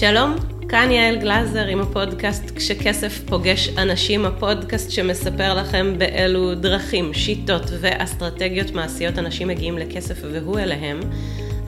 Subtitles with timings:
[0.00, 0.36] שלום,
[0.68, 8.70] כאן יעל גלזר עם הפודקאסט כשכסף פוגש אנשים, הפודקאסט שמספר לכם באילו דרכים, שיטות ואסטרטגיות
[8.70, 11.00] מעשיות אנשים מגיעים לכסף והוא אליהם.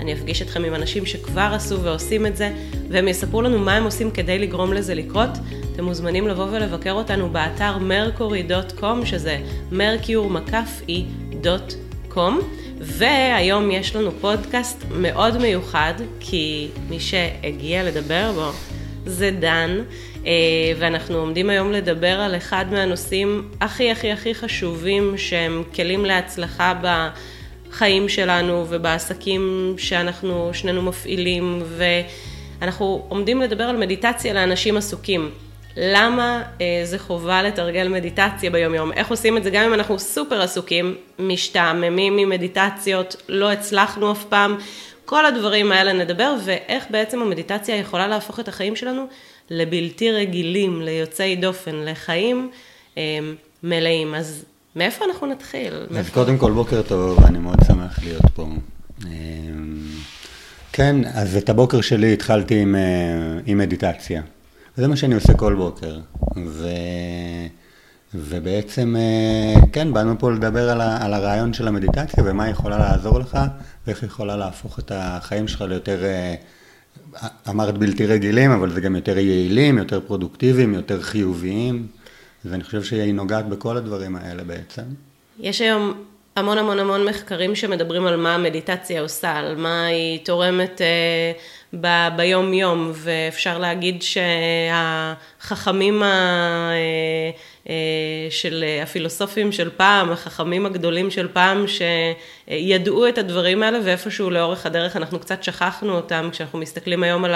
[0.00, 2.52] אני אפגיש אתכם עם אנשים שכבר עשו ועושים את זה,
[2.88, 5.30] והם יספרו לנו מה הם עושים כדי לגרום לזה לקרות.
[5.74, 9.38] אתם מוזמנים לבוא ולבקר אותנו באתר mercury.com, שזה
[9.73, 11.02] mercure.com.
[12.84, 18.50] והיום יש לנו פודקאסט מאוד מיוחד, כי מי שהגיע לדבר בו
[19.06, 19.78] זה דן,
[20.27, 20.32] אה,
[20.78, 26.74] ואנחנו עומדים היום לדבר על אחד מהנושאים הכי הכי הכי חשובים שהם כלים להצלחה
[27.70, 31.62] בחיים שלנו ובעסקים שאנחנו שנינו מפעילים,
[32.60, 35.30] ואנחנו עומדים לדבר על מדיטציה לאנשים עסוקים.
[35.76, 38.92] למה אה, זה חובה לתרגל מדיטציה ביום יום?
[38.92, 44.56] איך עושים את זה גם אם אנחנו סופר עסוקים, משתעממים ממדיטציות, לא הצלחנו אף פעם,
[45.04, 49.06] כל הדברים האלה נדבר, ואיך בעצם המדיטציה יכולה להפוך את החיים שלנו
[49.51, 52.51] לבלתי רגילים, ליוצאי דופן, לחיים
[52.98, 53.18] אה,
[53.62, 54.14] מלאים.
[54.14, 54.45] אז
[54.76, 55.74] מאיפה אנחנו נתחיל?
[55.74, 56.14] אז מאיפה...
[56.14, 58.46] קודם כל בוקר טוב, אני מאוד שמח להיות פה.
[59.07, 59.10] אה,
[60.73, 64.22] כן, אז את הבוקר שלי התחלתי עם, אה, עם מדיטציה.
[64.76, 65.98] זה מה שאני עושה כל בוקר.
[66.47, 66.69] ו...
[68.15, 71.04] ובעצם, אה, כן, באנו פה לדבר על, ה...
[71.04, 73.38] על הרעיון של המדיטציה ומה יכולה לעזור לך
[73.87, 76.34] ואיך יכולה להפוך את החיים שלך ליותר, אה,
[77.48, 81.86] אמרת בלתי רגילים, אבל זה גם יותר יעילים, יותר פרודוקטיביים, יותר חיוביים.
[82.44, 84.82] ואני חושב שהיא נוגעת בכל הדברים האלה בעצם.
[85.41, 85.92] יש היום
[86.37, 91.33] המון המון המון מחקרים שמדברים על מה המדיטציה עושה, על מה היא תורמת אה,
[91.81, 96.06] ב, ביום יום, ואפשר להגיד שהחכמים ה,
[96.71, 97.31] אה,
[97.69, 97.75] אה,
[98.31, 104.97] של הפילוסופים של פעם, החכמים הגדולים של פעם, שידעו את הדברים האלה, ואיפשהו לאורך הדרך
[104.97, 107.34] אנחנו קצת שכחנו אותם, כשאנחנו מסתכלים היום על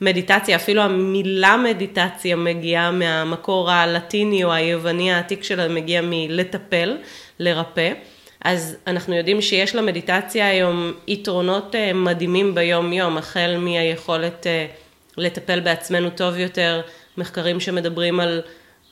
[0.00, 6.96] המדיטציה, אפילו המילה מדיטציה מגיעה מהמקור הלטיני או היווני העתיק שלה, מגיע מלטפל,
[7.38, 7.92] לרפא.
[8.44, 14.66] אז אנחנו יודעים שיש למדיטציה היום יתרונות אה, מדהימים ביום-יום, החל מהיכולת אה,
[15.16, 16.80] לטפל בעצמנו טוב יותר,
[17.16, 18.42] מחקרים שמדברים על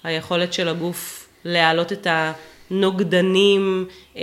[0.04, 2.06] היכולת של הגוף להעלות את
[2.70, 4.22] הנוגדנים אה,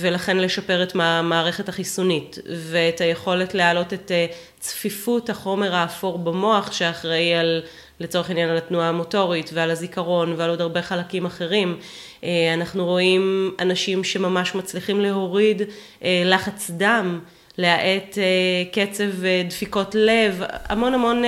[0.00, 2.38] ולכן לשפר את המערכת החיסונית,
[2.70, 4.12] ואת היכולת להעלות את
[4.60, 7.62] צפיפות החומר האפור במוח שאחראי על,
[8.00, 11.78] לצורך העניין, על התנועה המוטורית ועל הזיכרון ועל עוד הרבה חלקים אחרים.
[12.24, 15.62] אה, אנחנו רואים אנשים שממש מצליחים להוריד
[16.02, 17.20] אה, לחץ דם,
[17.58, 19.10] להאט אה, קצב
[19.48, 21.22] דפיקות לב, המון המון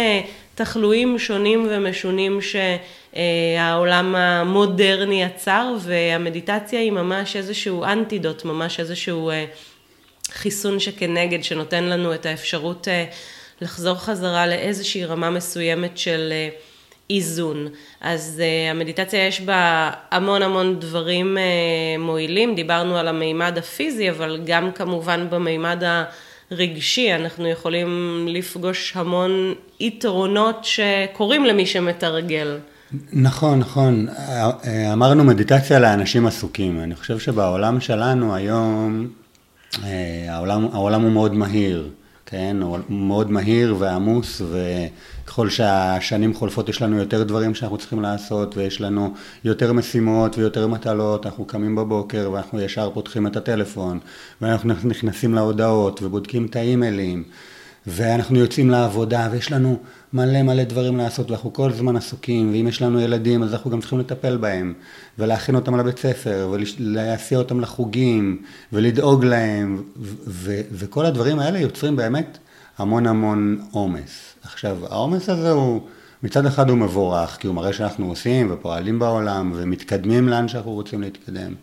[0.55, 9.31] תחלואים שונים ומשונים שהעולם המודרני יצר, והמדיטציה היא ממש איזשהו אנטידוט, ממש איזשהו
[10.31, 12.89] חיסון שכנגד, שנותן לנו את האפשרות
[13.61, 16.33] לחזור חזרה לאיזושהי רמה מסוימת של
[17.11, 17.69] איזון.
[18.01, 24.41] אז uh, המדיטציה יש בה המון המון דברים uh, מועילים, דיברנו על המימד הפיזי, אבל
[24.45, 25.83] גם כמובן במימד
[26.51, 32.59] הרגשי, אנחנו יכולים לפגוש המון יתרונות שקורים למי שמתרגל.
[33.13, 34.07] נכון, נכון.
[34.09, 36.81] אה, אמרנו מדיטציה לאנשים עסוקים.
[36.81, 39.09] אני חושב שבעולם שלנו היום,
[40.29, 41.91] העולם, העולם הוא מאוד מהיר.
[42.27, 44.43] כן, הוא מאוד מהיר ועמוס,
[45.31, 49.15] וככל שהשנים חולפות יש לנו יותר דברים שאנחנו צריכים לעשות, ויש לנו
[49.45, 53.99] יותר משימות ויותר מטלות, אנחנו קמים בבוקר ואנחנו ישר פותחים את הטלפון,
[54.41, 57.25] ואנחנו נכנסים להודעות ובודקים את האימיילים.
[57.87, 59.79] ואנחנו יוצאים לעבודה ויש לנו
[60.13, 63.81] מלא מלא דברים לעשות ואנחנו כל הזמן עסוקים ואם יש לנו ילדים אז אנחנו גם
[63.81, 64.75] צריכים לטפל בהם
[65.19, 68.43] ולהכין אותם לבית ספר ולהסיע אותם לחוגים
[68.73, 69.83] ולדאוג להם
[70.73, 72.39] וכל הדברים האלה יוצרים באמת
[72.79, 74.30] המון המון עומס.
[74.45, 75.81] עכשיו העומס הזה הוא
[76.23, 81.01] מצד אחד הוא מבורך כי הוא מראה שאנחנו עושים ופועלים בעולם ומתקדמים לאן שאנחנו רוצים
[81.01, 81.55] להתקדם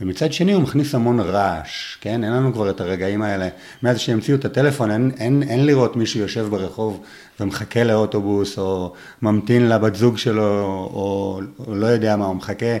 [0.00, 2.24] ומצד שני הוא מכניס המון רעש, כן?
[2.24, 3.48] אין לנו כבר את הרגעים האלה.
[3.82, 7.02] מאז שהמציאו את הטלפון, אין, אין, אין לראות מישהו יושב ברחוב
[7.40, 8.92] ומחכה לאוטובוס, או
[9.22, 10.42] ממתין לבת זוג שלו,
[10.94, 12.76] או, או לא יודע מה, הוא מחכה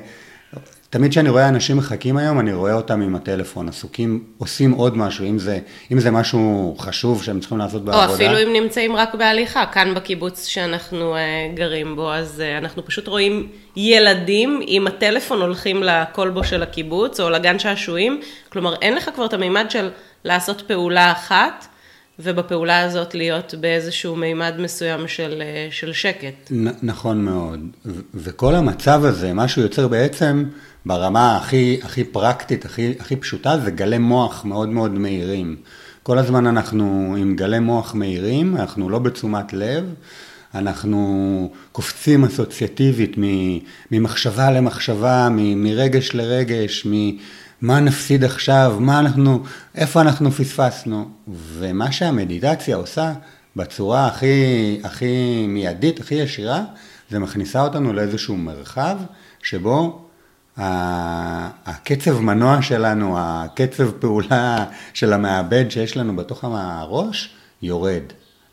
[0.94, 5.24] תמיד כשאני רואה אנשים מחכים היום, אני רואה אותם עם הטלפון, עסוקים, עושים עוד משהו,
[5.24, 5.58] אם זה,
[5.92, 8.06] אם זה משהו חשוב שהם צריכים לעשות בעבודה.
[8.06, 11.18] או אפילו אם נמצאים רק בהליכה, כאן בקיבוץ שאנחנו uh,
[11.56, 17.30] גרים בו, אז uh, אנחנו פשוט רואים ילדים עם הטלפון הולכים לכלבו של הקיבוץ, או
[17.30, 19.90] לגן שעשועים, כלומר אין לך כבר את המימד של
[20.24, 21.66] לעשות פעולה אחת.
[22.18, 26.52] ובפעולה הזאת להיות באיזשהו מימד מסוים של, אה, של שקט.
[26.82, 27.60] נכון מאוד.
[28.14, 30.44] וכל המצב הזה, מה שהוא יוצר בעצם
[30.86, 35.56] ברמה הכי, הכי פרקטית, הכי, הכי פשוטה, זה גלי מוח מאוד מאוד מהירים.
[36.02, 39.94] כל הזמן אנחנו עם גלי מוח מהירים, אנחנו לא בתשומת לב,
[40.54, 43.16] אנחנו קופצים אסוציאטיבית
[43.90, 49.42] ממחשבה למחשבה, מרגש לרגש, ממה נפסיד עכשיו, מה אנחנו,
[49.74, 51.08] איפה אנחנו פספסנו.
[51.28, 53.12] ומה שהמדיטציה עושה
[53.56, 56.62] בצורה הכי, הכי מיידית, הכי ישירה,
[57.10, 58.96] זה מכניסה אותנו לאיזשהו מרחב
[59.42, 60.03] שבו
[60.56, 64.64] הקצב מנוע שלנו, הקצב פעולה
[64.94, 67.30] של המעבד שיש לנו בתוך הראש,
[67.62, 68.02] יורד.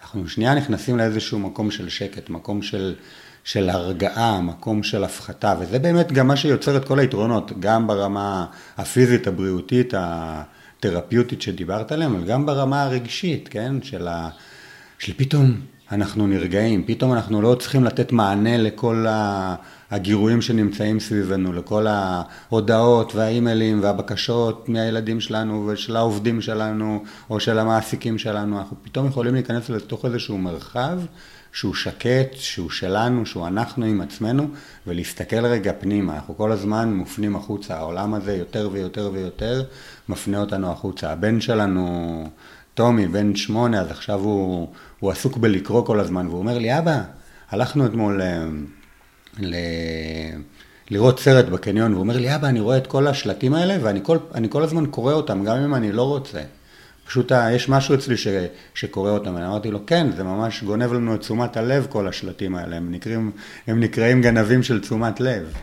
[0.02, 2.96] אנחנו שנייה נכנסים לאיזשהו מקום של שקט, מקום של,
[3.44, 8.46] של הרגעה, מקום של הפחתה, וזה באמת גם מה שיוצר את כל היתרונות, גם ברמה
[8.78, 13.82] הפיזית, הבריאותית, התרפיוטית שדיברת עליהם, אבל גם ברמה הרגשית, כן?
[13.82, 14.30] של, ה,
[15.00, 15.56] של פתאום
[15.92, 19.06] אנחנו נרגעים, פתאום אנחנו לא צריכים לתת מענה לכל
[19.92, 28.18] הגירויים שנמצאים סביבנו, לכל ההודעות והאימיילים והבקשות מהילדים שלנו ושל העובדים שלנו או של המעסיקים
[28.18, 31.00] שלנו, אנחנו פתאום יכולים להיכנס לתוך איזשהו מרחב
[31.54, 34.48] שהוא שקט, שהוא שלנו, שהוא אנחנו עם עצמנו,
[34.88, 36.16] ולהסתכל רגע פנימה.
[36.16, 39.64] אנחנו כל הזמן מופנים החוצה, העולם הזה יותר ויותר ויותר
[40.10, 41.12] מפנה אותנו החוצה.
[41.12, 42.30] הבן שלנו...
[42.74, 44.68] טומי, בן שמונה, אז עכשיו הוא,
[45.00, 47.02] הוא עסוק בלקרוא כל הזמן, והוא אומר לי, אבא,
[47.50, 48.46] הלכנו אתמול אה,
[49.40, 49.56] ל...
[50.90, 54.18] לראות סרט בקניון, והוא אומר לי, אבא, אני רואה את כל השלטים האלה, ואני כל,
[54.50, 56.42] כל הזמן קורא אותם, גם אם אני לא רוצה.
[57.06, 58.28] פשוט יש משהו אצלי ש,
[58.74, 62.56] שקורא אותם, ואני אמרתי לו, כן, זה ממש גונב לנו את תשומת הלב, כל השלטים
[62.56, 63.32] האלה, הם נקראים,
[63.68, 65.54] הם נקראים גנבים של תשומת לב.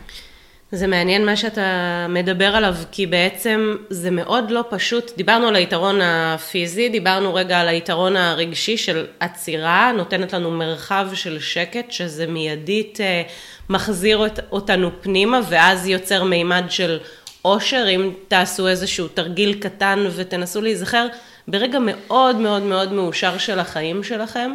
[0.71, 5.11] זה מעניין מה שאתה מדבר עליו, כי בעצם זה מאוד לא פשוט.
[5.17, 11.39] דיברנו על היתרון הפיזי, דיברנו רגע על היתרון הרגשי של עצירה, נותנת לנו מרחב של
[11.39, 13.21] שקט, שזה מיידית אה,
[13.69, 16.99] מחזיר אותנו פנימה, ואז יוצר מימד של
[17.41, 17.85] עושר.
[17.89, 21.07] אם תעשו איזשהו תרגיל קטן ותנסו להיזכר
[21.47, 24.51] ברגע מאוד מאוד מאוד מאושר של החיים שלכם,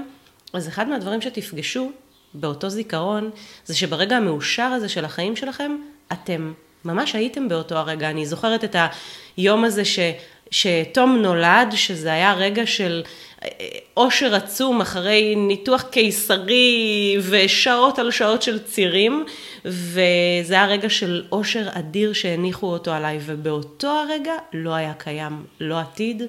[0.53, 1.91] אז אחד מהדברים שתפגשו
[2.35, 3.31] באותו זיכרון,
[3.65, 5.77] זה שברגע המאושר הזה של החיים שלכם,
[6.13, 6.53] אתם
[6.85, 8.11] ממש הייתם באותו הרגע.
[8.11, 8.77] אני זוכרת את
[9.37, 9.99] היום הזה ש,
[10.51, 13.03] שתום נולד, שזה היה רגע של
[13.97, 19.25] אושר עצום אחרי ניתוח קיסרי ושעות על שעות של צירים,
[19.65, 25.79] וזה היה רגע של אושר אדיר שהניחו אותו עליי, ובאותו הרגע לא היה קיים לא
[25.79, 26.23] עתיד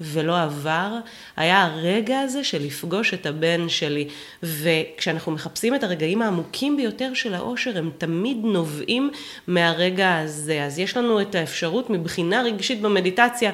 [0.00, 0.88] ולא עבר,
[1.36, 4.08] היה הרגע הזה של לפגוש את הבן שלי,
[4.42, 9.10] וכשאנחנו מחפשים את הרגעים העמוקים ביותר של האושר, הם תמיד נובעים
[9.46, 10.64] מהרגע הזה.
[10.64, 13.52] אז יש לנו את האפשרות מבחינה רגשית במדיטציה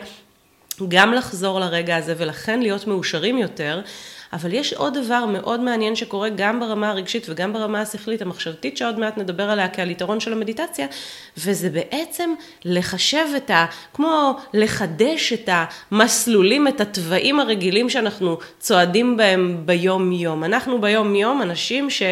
[0.88, 3.80] גם לחזור לרגע הזה ולכן להיות מאושרים יותר,
[4.32, 8.98] אבל יש עוד דבר מאוד מעניין שקורה גם ברמה הרגשית וגם ברמה השכלית המחשבתית שעוד
[8.98, 10.86] מעט נדבר עליה כעל יתרון של המדיטציה,
[11.36, 12.34] וזה בעצם
[12.64, 13.66] לחשב את ה...
[13.94, 20.44] כמו לחדש את המסלולים, את התוואים הרגילים שאנחנו צועדים בהם ביום יום.
[20.44, 22.02] אנחנו ביום יום אנשים ש...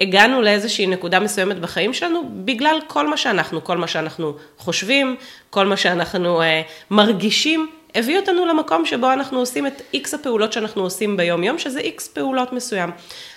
[0.00, 5.16] הגענו לאיזושהי נקודה מסוימת בחיים שלנו בגלל כל מה שאנחנו, כל מה שאנחנו חושבים,
[5.50, 6.42] כל מה שאנחנו
[6.90, 11.80] מרגישים, הביא אותנו למקום שבו אנחנו עושים את איקס הפעולות שאנחנו עושים ביום יום, שזה
[11.80, 12.90] איקס פעולות מסוים.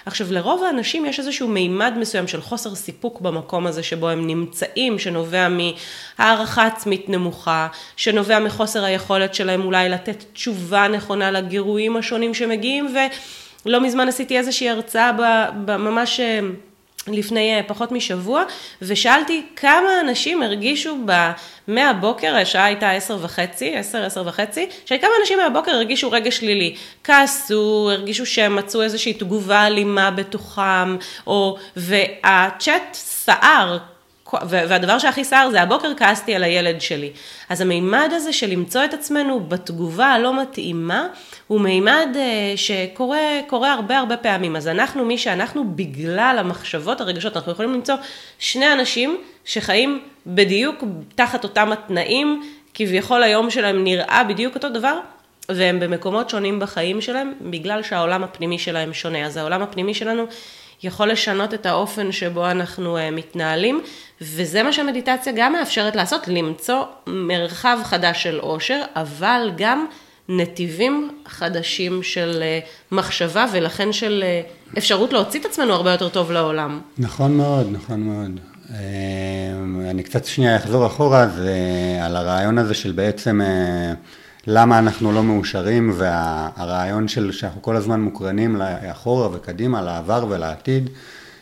[0.05, 4.99] עכשיו, לרוב האנשים יש איזשהו מימד מסוים של חוסר סיפוק במקום הזה שבו הם נמצאים,
[4.99, 12.93] שנובע מהערכה עצמית נמוכה, שנובע מחוסר היכולת שלהם אולי לתת תשובה נכונה לגירויים השונים שמגיעים,
[13.65, 15.11] ולא מזמן עשיתי איזושהי הרצאה
[15.67, 16.19] ממש...
[17.07, 18.43] לפני אה, פחות משבוע,
[18.81, 21.31] ושאלתי כמה אנשים הרגישו ב...
[21.67, 26.75] מהבוקר, השעה הייתה עשר וחצי, עשר, עשר וחצי, שכמה אנשים מהבוקר הרגישו רגע שלילי.
[27.03, 30.97] כעסו, הרגישו שהם מצאו איזושהי תגובה אלימה בתוכם,
[31.27, 31.57] או...
[31.75, 33.77] והצ'אט סער.
[34.49, 37.11] והדבר שהכי סער זה הבוקר כעסתי על הילד שלי.
[37.49, 41.07] אז המימד הזה של למצוא את עצמנו בתגובה הלא מתאימה,
[41.47, 44.55] הוא מימד אה, שקורה הרבה הרבה פעמים.
[44.55, 47.95] אז אנחנו, מי שאנחנו, בגלל המחשבות, הרגשות, אנחנו יכולים למצוא
[48.39, 50.83] שני אנשים שחיים בדיוק
[51.15, 52.43] תחת אותם התנאים,
[52.73, 54.99] כביכול היום שלהם נראה בדיוק אותו דבר,
[55.49, 59.25] והם במקומות שונים בחיים שלהם, בגלל שהעולם הפנימי שלהם שונה.
[59.25, 60.25] אז העולם הפנימי שלנו
[60.83, 63.81] יכול לשנות את האופן שבו אנחנו uh, מתנהלים,
[64.21, 69.85] וזה מה שהמדיטציה גם מאפשרת לעשות, למצוא מרחב חדש של אושר, אבל גם
[70.29, 74.23] נתיבים חדשים של uh, מחשבה, ולכן של
[74.73, 76.81] uh, אפשרות להוציא את עצמנו הרבה יותר טוב לעולם.
[76.97, 78.39] נכון מאוד, נכון מאוד.
[79.89, 81.53] אני קצת שנייה אחזור אחורה, זה
[82.01, 83.41] על הרעיון הזה של בעצם...
[84.47, 90.89] למה אנחנו לא מאושרים, והרעיון של שאנחנו כל הזמן מוקרנים לאחורה וקדימה, לעבר ולעתיד.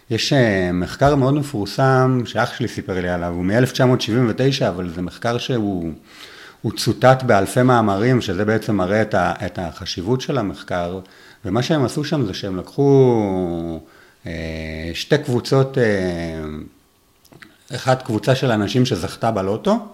[0.10, 5.38] יש אה, מחקר מאוד מפורסם, שאח שלי סיפר לי עליו, הוא מ-1979, אבל זה מחקר
[5.38, 5.92] שהוא
[6.62, 11.00] הוא צוטט באלפי מאמרים, שזה בעצם מראה את, ה, את החשיבות של המחקר,
[11.46, 13.80] ומה שהם עשו שם זה שהם לקחו
[14.28, 15.84] אה, שתי קבוצות, אה,
[17.76, 19.88] אחת קבוצה של אנשים שזכתה בלוטו,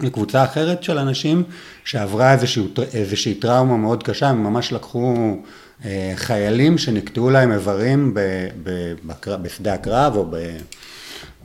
[0.00, 1.42] וקבוצה אחרת של אנשים
[1.84, 5.36] שעברה איזושהי, איזושהי טראומה מאוד קשה, הם ממש לקחו
[5.84, 8.20] אה, חיילים שנקטעו להם איברים ב,
[8.62, 10.56] ב, בקר, בשדה הקרב או ב,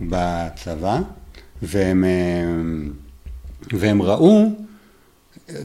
[0.01, 0.99] בצבא,
[1.61, 4.49] והם, אה, והם ראו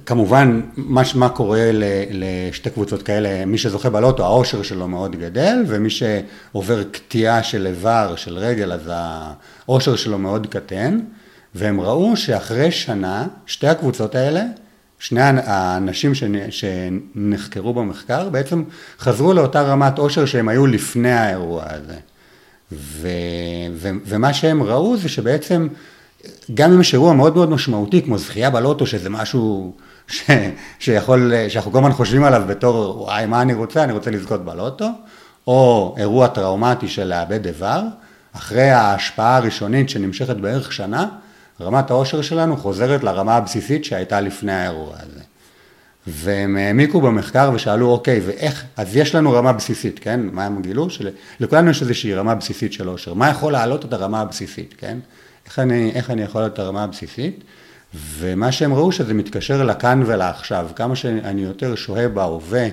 [0.07, 1.71] כמובן, מה, מה קורה
[2.11, 8.15] לשתי קבוצות כאלה, מי שזוכה בלוטו, העושר שלו מאוד גדל, ומי שעובר קטיעה של איבר,
[8.17, 8.91] של רגל, אז
[9.67, 10.99] העושר שלו מאוד קטן,
[11.55, 14.43] והם ראו שאחרי שנה, שתי הקבוצות האלה,
[14.99, 16.13] שני האנשים
[16.51, 18.63] שנחקרו במחקר, בעצם
[18.99, 21.97] חזרו לאותה רמת עושר שהם היו לפני האירוע הזה.
[22.73, 23.09] ו,
[23.75, 25.69] ו, ומה שהם ראו זה שבעצם
[26.55, 29.73] גם אם יש אירוע מאוד מאוד משמעותי, כמו זכייה בלוטו, שזה משהו
[30.09, 30.31] ש,
[30.79, 33.85] שיכול, שאנחנו כל הזמן חושבים עליו בתור, וואי, מה אני רוצה?
[33.85, 34.89] אני רוצה לזכות בלוטו,
[35.47, 37.83] או אירוע טראומטי של לאבד איבר,
[38.33, 41.09] אחרי ההשפעה הראשונית שנמשכת בערך שנה,
[41.63, 45.21] רמת העושר שלנו חוזרת לרמה הבסיסית שהייתה לפני האירוע הזה.
[46.07, 50.21] והם העמיקו במחקר ושאלו, אוקיי, ואיך, אז יש לנו רמה בסיסית, כן?
[50.33, 50.89] מה הם גילו?
[50.91, 53.15] שלכולנו יש איזושהי רמה בסיסית של עושר.
[53.15, 54.99] מה יכול להעלות את הרמה הבסיסית, כן?
[55.47, 57.45] איך אני, איך אני יכול להיות הרמה הבסיסית,
[57.95, 62.69] ומה שהם ראו שזה מתקשר לכאן ולעכשיו, כמה שאני יותר שוהה בהווה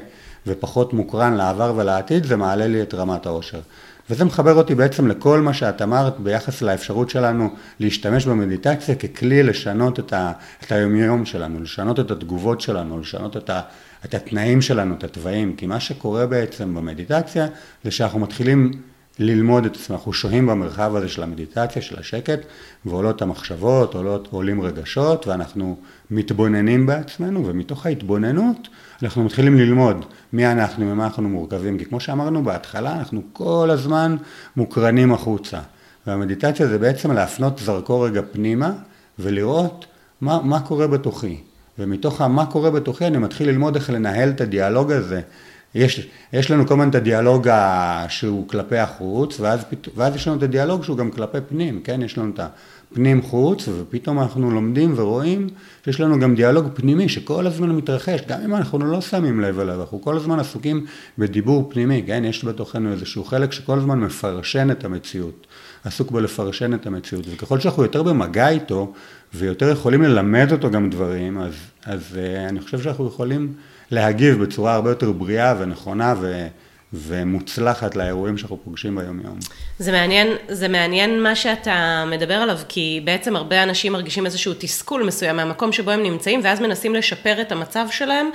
[0.48, 3.60] ופחות מוקרן לעבר ולעתיד, זה מעלה לי את רמת העושר.
[4.10, 7.50] וזה מחבר אותי בעצם לכל מה שאת אמרת ביחס לאפשרות שלנו
[7.80, 10.32] להשתמש במדיטציה ככלי לשנות את, ה,
[10.64, 13.62] את היומיום שלנו, לשנות את התגובות שלנו, לשנות את, ה,
[14.06, 17.48] את התנאים שלנו, את התוואים, כי מה שקורה בעצם במדיטציה
[17.84, 18.72] זה שאנחנו מתחילים
[19.20, 22.40] ללמוד את עצמנו, אנחנו שוהים במרחב הזה של המדיטציה, של השקט,
[22.86, 25.78] ועולות המחשבות, עולות, עולים רגשות, ואנחנו
[26.12, 28.68] מתבוננים בעצמנו, ומתוך ההתבוננות
[29.04, 34.16] אנחנו מתחילים ללמוד מי אנחנו, ממה אנחנו מורכבים, כי כמו שאמרנו בהתחלה, אנחנו כל הזמן
[34.56, 35.60] מוקרנים החוצה,
[36.08, 38.72] והמדיטציה זה בעצם להפנות זרקור רגע פנימה,
[39.20, 39.86] ולראות
[40.22, 41.38] מה, מה קורה בתוכי,
[41.80, 45.22] ומתוך מה קורה בתוכי אני מתחיל ללמוד איך לנהל את הדיאלוג הזה.
[45.76, 47.48] יש, יש לנו כל הזמן את הדיאלוג
[48.08, 49.66] שהוא כלפי החוץ, ואז,
[49.96, 52.02] ואז יש לנו את הדיאלוג שהוא גם כלפי פנים, כן?
[52.02, 52.40] יש לנו את
[52.92, 55.48] הפנים חוץ, ופתאום אנחנו לומדים ורואים
[55.86, 59.82] שיש לנו גם דיאלוג פנימי שכל הזמן מתרחש, גם אם אנחנו לא שמים לב אליו,
[59.82, 60.86] אנחנו כל הזמן עסוקים
[61.18, 62.24] בדיבור פנימי, כן?
[62.26, 65.48] יש בתוכנו איזשהו חלק שכל הזמן מפרשן את המציאות,
[65.84, 68.94] עסוק בלפרשן את המציאות, וככל שאנחנו יותר במגע איתו,
[69.34, 71.54] ויותר יכולים ללמד אותו גם דברים, אז,
[71.86, 73.54] אז אה, אני חושב שאנחנו יכולים...
[73.92, 76.48] להגיב בצורה הרבה יותר בריאה ונכונה ו...
[76.94, 79.40] ומוצלחת לאירועים שאנחנו פוגשים ביום יום.
[79.80, 85.04] זה מעניין, זה מעניין מה שאתה מדבר עליו, כי בעצם הרבה אנשים מרגישים איזשהו תסכול
[85.04, 88.30] מסוים מהמקום שבו הם נמצאים, ואז מנסים לשפר את המצב שלהם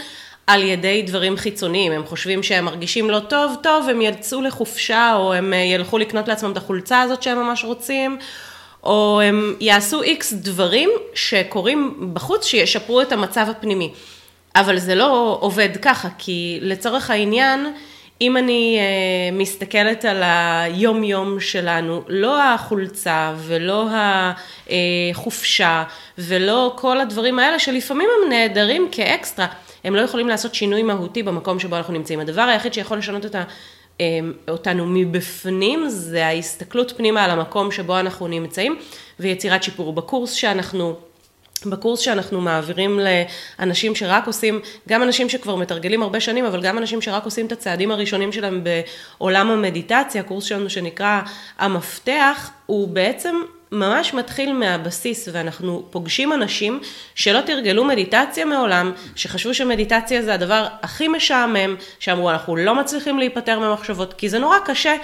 [0.46, 1.92] על ידי דברים חיצוניים.
[1.92, 6.28] הם חושבים שהם מרגישים לא טוב, טוב, הם יצאו לחופשה, או הם אה, ילכו לקנות
[6.28, 8.18] לעצמם את החולצה הזאת שהם ממש רוצים.
[8.82, 13.92] או הם יעשו איקס דברים שקורים בחוץ שישפרו את המצב הפנימי.
[14.56, 17.66] אבל זה לא עובד ככה, כי לצורך העניין,
[18.20, 23.88] אם אני uh, מסתכלת על היום-יום שלנו, לא החולצה ולא
[25.10, 25.84] החופשה
[26.18, 29.46] ולא כל הדברים האלה, שלפעמים הם נהדרים כאקסטרה,
[29.84, 32.20] הם לא יכולים לעשות שינוי מהותי במקום שבו אנחנו נמצאים.
[32.20, 33.44] הדבר היחיד שיכול לשנות את ה...
[34.00, 38.76] אמ, אותנו מבפנים, זה ההסתכלות פנימה על המקום שבו אנחנו נמצאים
[39.20, 39.92] ויצירת שיפור.
[39.92, 40.96] בקורס שאנחנו
[41.66, 43.00] בקורס שאנחנו מעבירים
[43.58, 47.52] לאנשים שרק עושים, גם אנשים שכבר מתרגלים הרבה שנים, אבל גם אנשים שרק עושים את
[47.52, 48.64] הצעדים הראשונים שלהם
[49.18, 51.20] בעולם המדיטציה, הקורס שלנו שנקרא
[51.58, 53.36] המפתח, הוא בעצם
[53.72, 56.80] ממש מתחיל מהבסיס, ואנחנו פוגשים אנשים
[57.14, 63.58] שלא תרגלו מדיטציה מעולם, שחשבו שמדיטציה זה הדבר הכי משעמם, שאמרו אנחנו לא מצליחים להיפטר
[63.58, 64.94] ממחשבות, כי זה נורא קשה.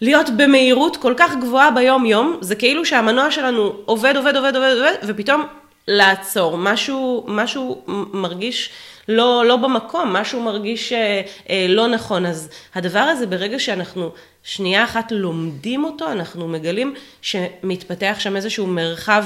[0.00, 4.72] להיות במהירות כל כך גבוהה ביום יום, זה כאילו שהמנוע שלנו עובד, עובד, עובד, עובד,
[4.76, 5.46] עובד, ופתאום
[5.92, 7.82] לעצור, משהו, משהו
[8.12, 8.70] מרגיש
[9.08, 12.26] לא, לא במקום, משהו מרגיש אה, אה, לא נכון.
[12.26, 14.10] אז הדבר הזה, ברגע שאנחנו
[14.42, 19.24] שנייה אחת לומדים אותו, אנחנו מגלים שמתפתח שם איזשהו מרחב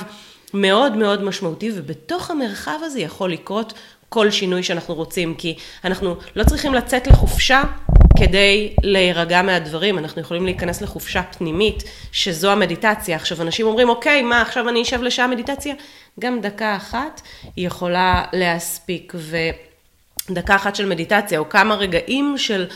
[0.54, 3.73] מאוד מאוד משמעותי, ובתוך המרחב הזה יכול לקרות
[4.08, 7.62] כל שינוי שאנחנו רוצים, כי אנחנו לא צריכים לצאת לחופשה
[8.18, 13.16] כדי להירגע מהדברים, אנחנו יכולים להיכנס לחופשה פנימית, שזו המדיטציה.
[13.16, 15.75] עכשיו, אנשים אומרים, אוקיי, מה, עכשיו אני אשב לשעה מדיטציה?
[16.20, 17.20] גם דקה אחת
[17.56, 19.14] היא יכולה להספיק,
[20.30, 22.66] ודקה אחת של מדיטציה, או כמה רגעים של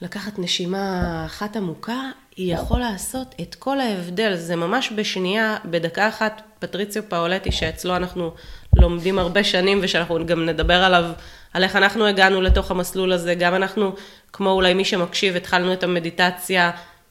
[0.00, 2.00] לקחת נשימה אחת עמוקה,
[2.36, 8.30] היא יכול לעשות את כל ההבדל, זה ממש בשנייה, בדקה אחת, פטריציו פאולטי, שאצלו אנחנו
[8.76, 11.04] לומדים הרבה שנים ושאנחנו גם נדבר עליו,
[11.52, 13.94] על איך אנחנו הגענו לתוך המסלול הזה, גם אנחנו,
[14.32, 16.70] כמו אולי מי שמקשיב, התחלנו את המדיטציה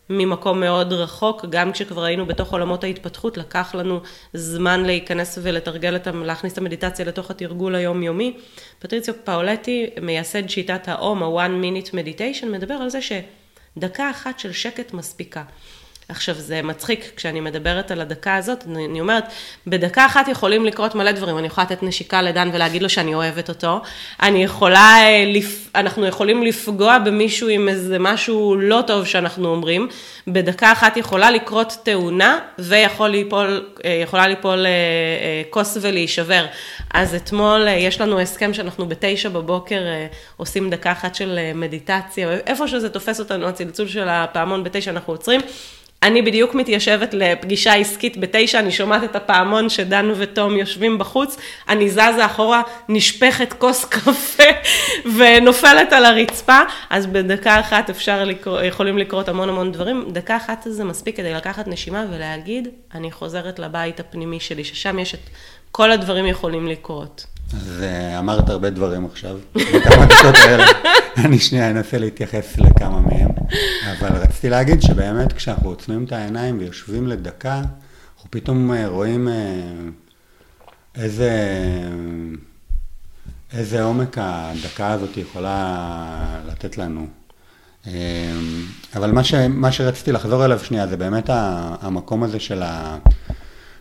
[0.10, 4.02] ממקום מאוד רחוק, גם כשכבר היינו בתוך עולמות ההתפתחות, לקח לנו
[4.34, 8.38] זמן להיכנס ולתרגל את, להכניס את המדיטציה לתוך התרגול היומיומי.
[8.80, 14.94] פטריציו פאולטי, מייסד שיטת האום, ה-one minute meditation, מדבר על זה שדקה אחת של שקט
[14.94, 15.44] מספיקה.
[16.10, 19.24] עכשיו זה מצחיק כשאני מדברת על הדקה הזאת, אני, אני אומרת,
[19.68, 23.50] בדקה אחת יכולים לקרות מלא דברים, אני יכולה לתת נשיקה לדן ולהגיד לו שאני אוהבת
[23.50, 23.82] אותו,
[24.22, 25.24] אני יכולה, אה,
[25.76, 29.88] אנחנו יכולים לפגוע במישהו עם איזה משהו לא טוב שאנחנו אומרים,
[30.28, 33.12] בדקה אחת יכולה לקרות תאונה ויכולה
[34.28, 36.46] ליפול, אה, אה, כוס ולהישבר.
[36.94, 39.82] אז אתמול יש לנו הסכם שאנחנו בתשע בבוקר
[40.38, 45.42] עושים דקה אחת של מדיטציה, איפה שזה תופס אותנו, הצלצול של הפעמון בתשע אנחנו עוצרים.
[46.04, 51.38] אני בדיוק מתיישבת לפגישה עסקית בתשע, אני שומעת את הפעמון שדן ותום יושבים בחוץ,
[51.70, 54.44] אני זזה אחורה, נשפכת כוס קפה
[55.18, 60.68] ונופלת על הרצפה, אז בדקה אחת אפשר לקרוא, יכולים לקרות המון המון דברים, דקה אחת
[60.70, 65.30] זה מספיק כדי לקחת נשימה ולהגיד, אני חוזרת לבית הפנימי שלי, ששם יש את
[65.72, 67.37] כל הדברים יכולים לקרות.
[67.54, 70.66] אז אה, אמרת הרבה דברים עכשיו, בכמה דקות האלה,
[71.26, 73.30] אני שנייה אנסה להתייחס לכמה מהם,
[73.92, 77.62] אבל רציתי להגיד שבאמת כשאנחנו עוצמים את העיניים ויושבים לדקה,
[78.16, 79.34] אנחנו פתאום אה, רואים אה,
[80.96, 81.32] איזה,
[83.54, 87.08] איזה עומק הדקה הזאת יכולה לתת לנו.
[88.96, 91.30] אבל מה, ש, מה שרציתי לחזור אליו שנייה זה באמת
[91.82, 92.98] המקום הזה של ה...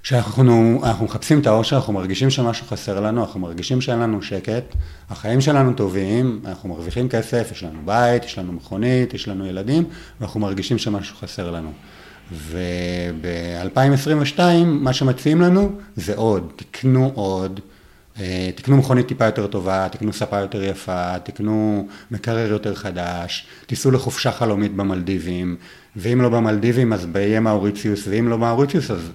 [0.06, 4.64] כשאנחנו מחפשים את האושר, אנחנו מרגישים שמשהו חסר לנו, אנחנו מרגישים שאין לנו שקט,
[5.10, 9.84] החיים שלנו טובים, אנחנו מרוויחים כסף, יש לנו בית, יש לנו מכונית, יש לנו ילדים,
[10.20, 11.72] ואנחנו מרגישים שמשהו חסר לנו.
[12.32, 17.60] וב-2022, מה שמציעים לנו זה עוד, תקנו עוד,
[18.20, 23.90] אה, תקנו מכונית טיפה יותר טובה, תקנו ספה יותר יפה, תקנו מקרר יותר חדש, תיסעו
[23.90, 25.56] לחופשה חלומית במלדיבים,
[25.96, 29.10] ואם לא במלדיבים אז באיי מאוריציוס, ואם לא מאוריציוס אז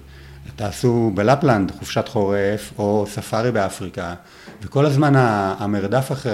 [0.56, 4.14] תעשו בלפלנד חופשת חורף או ספארי באפריקה,
[4.62, 5.12] וכל הזמן
[5.58, 6.26] המרדף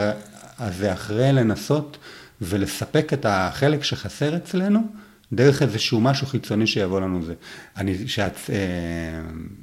[0.58, 1.98] הזה אחרי לנסות
[2.40, 4.80] ולספק את החלק שחסר אצלנו,
[5.32, 7.34] דרך איזשהו משהו חיצוני שיבוא לנו זה.
[7.76, 8.54] אני, כשאת אה,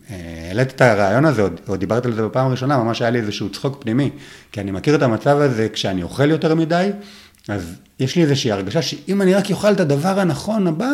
[0.09, 3.19] אה, העלית את הרעיון הזה, עוד, עוד דיברת על זה בפעם הראשונה, ממש היה לי
[3.19, 4.09] איזשהו צחוק פנימי,
[4.51, 6.89] כי אני מכיר את המצב הזה כשאני אוכל יותר מדי,
[7.49, 10.89] אז יש לי איזושהי הרגשה שאם אני רק אוכל את הדבר הנכון הבא,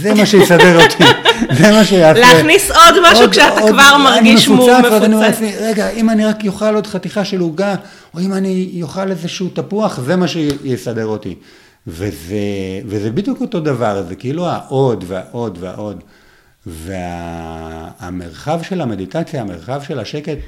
[0.00, 1.04] זה מה שיסדר אותי,
[1.58, 2.20] זה מה שיעשה.
[2.20, 4.68] להכניס עוד משהו עוד, כשאתה עוד, כבר מרגיש מפוצץ.
[4.68, 7.74] אני אומר לעצמי, רגע, אם אני רק אוכל עוד חתיכה של עוגה,
[8.14, 11.34] או אם אני אוכל איזשהו תפוח, זה מה שיסדר אותי.
[11.86, 12.36] וזה,
[12.86, 16.02] וזה בדיוק אותו דבר, זה כאילו העוד והעוד והעוד.
[16.66, 20.38] והמרחב וה, של המדיטציה, המרחב של השקט,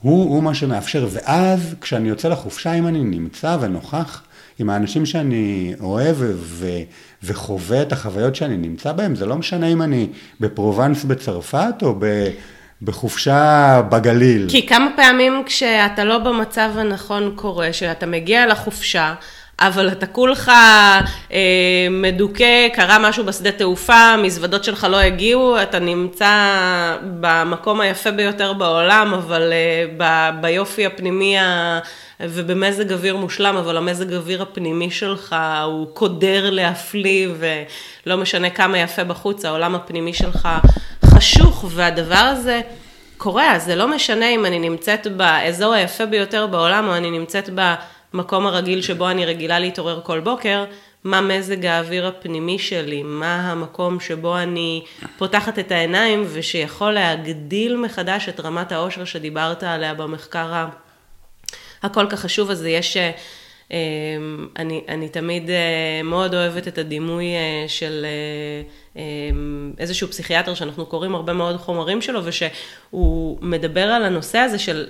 [0.00, 1.08] הוא, הוא מה שמאפשר.
[1.10, 4.22] ואז כשאני יוצא לחופשה, אם אני נמצא ונוכח,
[4.58, 6.82] עם האנשים שאני אוהב ו-
[7.22, 10.08] וחווה את החוויות שאני נמצא בהן, זה לא משנה אם אני
[10.40, 12.28] בפרובנס בצרפת או ב...
[12.82, 14.46] בחופשה בגליל.
[14.48, 19.14] כי כמה פעמים כשאתה לא במצב הנכון קורה, שאתה מגיע לחופשה,
[19.60, 20.48] אבל אתה כולך
[21.32, 26.32] אה, מדוכא, קרה משהו בשדה תעופה, המזוודות שלך לא הגיעו, אתה נמצא
[27.20, 31.78] במקום היפה ביותר בעולם, אבל אה, ב, ביופי הפנימי ה...
[32.20, 39.04] ובמזג אוויר מושלם, אבל המזג אוויר הפנימי שלך הוא קודר להפליא, ולא משנה כמה יפה
[39.04, 40.48] בחוץ, העולם הפנימי שלך
[41.04, 42.60] חשוך, והדבר הזה
[43.16, 48.46] קורה, זה לא משנה אם אני נמצאת באזור היפה ביותר בעולם, או אני נמצאת במקום
[48.46, 50.64] הרגיל שבו אני רגילה להתעורר כל בוקר,
[51.04, 54.84] מה מזג האוויר הפנימי שלי, מה המקום שבו אני
[55.18, 60.52] פותחת את העיניים ושיכול להגדיל מחדש את רמת העושר שדיברת עליה במחקר
[61.84, 63.10] הכל כך חשוב הזה, יש, אה,
[64.56, 68.06] אני, אני תמיד אה, מאוד אוהבת את הדימוי אה, של
[69.78, 74.86] איזשהו פסיכיאטר שאנחנו קוראים הרבה מאוד חומרים שלו, ושהוא מדבר על הנושא הזה של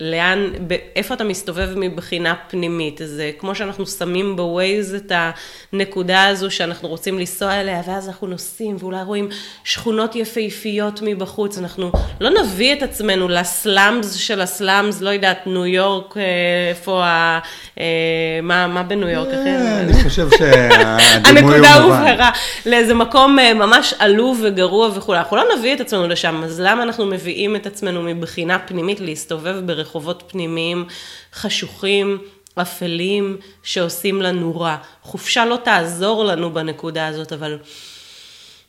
[0.00, 0.52] לאן,
[0.96, 3.00] איפה אתה מסתובב מבחינה פנימית.
[3.04, 5.12] זה כמו שאנחנו שמים בווייז את
[5.72, 9.28] הנקודה הזו שאנחנו רוצים לנסוע אליה, ואז אנחנו נוסעים, ואולי רואים
[9.64, 11.58] שכונות יפהפיות מבחוץ.
[11.58, 16.14] אנחנו לא נביא את עצמנו לסלאמס של הסלאמס, לא יודעת, ניו יורק,
[16.70, 17.38] איפה ה...
[18.42, 19.50] מה, מה בניו יורק, אחי?
[19.80, 21.54] אני חושב שהדימוי הוא מובן.
[21.54, 22.30] הנקודה הובהרה.
[22.66, 25.18] לאיזה מקום ממש עלוב וגרוע וכולי.
[25.18, 29.60] אנחנו לא נביא את עצמנו לשם, אז למה אנחנו מביאים את עצמנו מבחינה פנימית להסתובב
[29.66, 30.84] ברחובות פנימיים
[31.32, 32.18] חשוכים?
[32.54, 34.76] אפלים שעושים לנו רע.
[35.02, 37.58] חופשה לא תעזור לנו בנקודה הזאת, אבל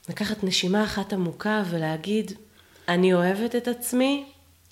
[0.10, 2.31] לקחת נשימה אחת עמוקה ולהגיד,
[2.88, 4.23] אני אוהבת את עצמי,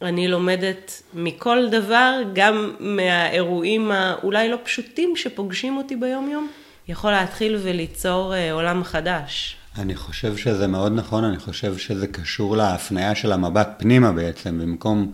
[0.01, 6.49] אני לומדת מכל דבר, גם מהאירועים האולי לא פשוטים שפוגשים אותי ביום-יום,
[6.87, 9.58] יכול להתחיל וליצור אה, עולם חדש.
[9.79, 15.11] אני חושב שזה מאוד נכון, אני חושב שזה קשור להפניה של המבט פנימה בעצם, במקום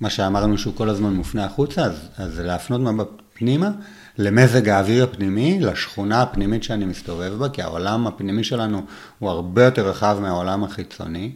[0.00, 3.70] מה שאמרנו שהוא כל הזמן מופנה החוצה, אז, אז להפנות מבט פנימה
[4.18, 8.82] למזג האוויר הפנימי, לשכונה הפנימית שאני מסתובב בה, כי העולם הפנימי שלנו
[9.18, 11.32] הוא הרבה יותר רחב מהעולם החיצוני.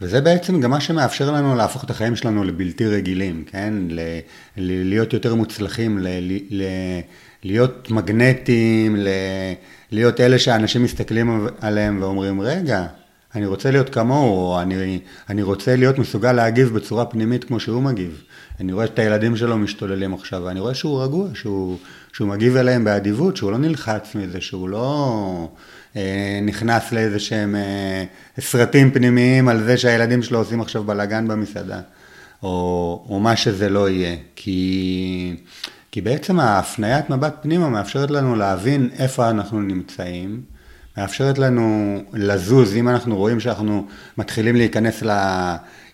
[0.00, 3.74] וזה בעצם גם מה שמאפשר לנו להפוך את החיים שלנו לבלתי רגילים, כן?
[3.90, 4.20] ל-
[4.56, 6.08] להיות יותר מוצלחים, ל-
[6.50, 7.00] ל-
[7.44, 9.08] להיות מגנטיים, ל-
[9.92, 12.86] להיות אלה שאנשים מסתכלים עליהם ואומרים, רגע,
[13.34, 14.98] אני רוצה להיות כמוהו, או אני,
[15.30, 18.22] אני רוצה להיות מסוגל להגיב בצורה פנימית כמו שהוא מגיב.
[18.60, 21.78] אני רואה את הילדים שלו משתוללים עכשיו, ואני רואה שהוא רגוע, שהוא,
[22.12, 25.48] שהוא מגיב אליהם באדיבות, שהוא לא נלחץ מזה, שהוא לא
[25.96, 28.04] אה, נכנס לאיזה שהם אה,
[28.40, 31.80] סרטים פנימיים על זה שהילדים שלו עושים עכשיו בלאגן במסעדה,
[32.42, 34.16] או, או מה שזה לא יהיה.
[34.36, 35.36] כי,
[35.96, 40.40] כי בעצם ההפניית מבט פנימה מאפשרת לנו להבין איפה אנחנו נמצאים.
[40.96, 43.86] מאפשרת לנו לזוז, אם אנחנו רואים שאנחנו
[44.18, 45.10] מתחילים להיכנס ל...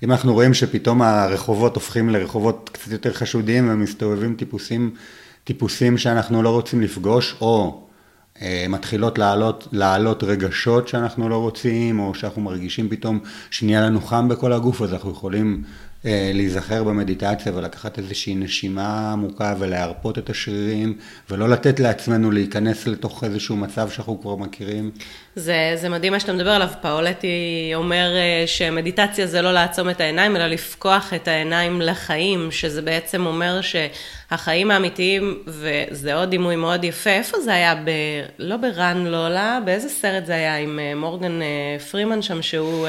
[0.03, 4.91] אם אנחנו רואים שפתאום הרחובות הופכים לרחובות קצת יותר חשודים ומסתובבים טיפוסים,
[5.45, 7.83] טיפוסים שאנחנו לא רוצים לפגוש, או
[8.43, 13.19] אה, מתחילות לעלות, לעלות רגשות שאנחנו לא רוצים, או שאנחנו מרגישים פתאום
[13.51, 15.62] שנהיה לנו חם בכל הגוף, אז אנחנו יכולים
[16.05, 20.99] להיזכר במדיטציה ולקחת איזושהי נשימה עמוקה ולהרפות את השרירים
[21.31, 24.91] ולא לתת לעצמנו להיכנס לתוך איזשהו מצב שאנחנו כבר מכירים.
[25.37, 30.01] זה, זה מדהים מה שאתה מדבר עליו, פאולטי אומר אה, שמדיטציה זה לא לעצום את
[30.01, 36.85] העיניים, אלא לפקוח את העיניים לחיים, שזה בעצם אומר שהחיים האמיתיים, וזה עוד דימוי מאוד
[36.85, 37.75] יפה, איפה זה היה?
[37.75, 37.90] ב,
[38.38, 41.40] לא ברן לולה, באיזה סרט זה היה עם אה, מורגן
[41.90, 42.88] פרימן שם, שהוא,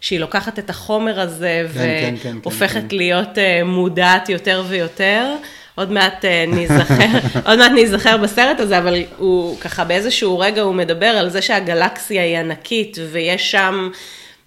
[0.00, 2.96] שהיא לוקחת את החומר הזה כן, כן, כן, והופכת כן, כן.
[2.96, 5.34] להיות מודעת יותר ויותר.
[5.76, 10.74] עוד מעט אה, ניזכר, עוד מעט ניזכר בסרט הזה, אבל הוא ככה באיזשהו רגע הוא
[10.74, 13.90] מדבר על זה שהגלקסיה היא ענקית ויש שם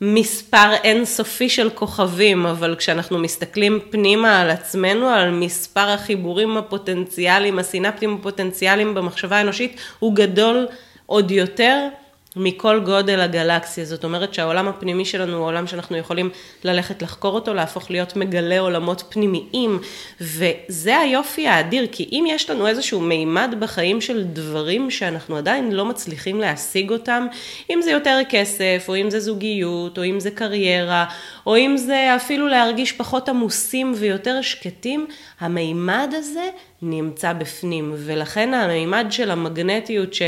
[0.02, 8.18] מספר אינסופי של כוכבים, אבל כשאנחנו מסתכלים פנימה על עצמנו, על מספר החיבורים הפוטנציאליים, הסינפטים
[8.20, 10.68] הפוטנציאליים במחשבה האנושית, הוא גדול
[11.06, 11.88] עוד יותר
[12.36, 16.30] מכל גודל הגלקסיה, זאת אומרת שהעולם הפנימי שלנו הוא עולם שאנחנו יכולים
[16.64, 19.80] ללכת לחקור אותו, להפוך להיות מגלה עולמות פנימיים,
[20.22, 25.86] וזה היופי האדיר, כי אם יש לנו איזשהו מימד בחיים של דברים שאנחנו עדיין לא
[25.86, 27.28] מצליחים להשיג אותם,
[27.70, 31.06] אם זה יותר כסף, או אם זה זוגיות, או אם זה קריירה,
[31.46, 35.08] או אם זה אפילו להרגיש פחות עמוסים ויותר שקטים,
[35.40, 36.50] המימד הזה
[36.82, 40.22] נמצא בפנים, ולכן המימד של המגנטיות ש...